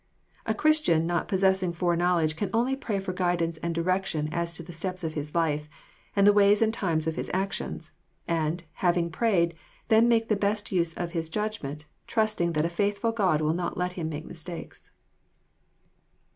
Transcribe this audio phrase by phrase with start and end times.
[0.47, 4.71] A Christian not possessing foreknowledge can only pray for guidance and direction as to the
[4.71, 5.69] steps of his life,
[6.15, 7.91] and the ways and times of his actions;
[8.27, 9.53] and, having prayed,
[9.89, 13.77] then make the best use of his judgment, trusting that a faithful God will not
[13.77, 14.89] let him make mistakes.